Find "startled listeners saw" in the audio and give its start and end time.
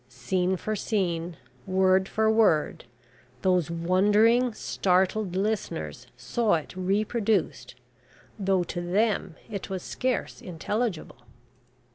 4.51-6.55